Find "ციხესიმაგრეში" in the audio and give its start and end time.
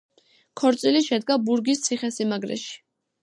1.89-2.73